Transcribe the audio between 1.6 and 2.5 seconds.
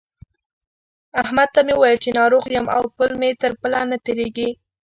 مې وويل چې ناروغ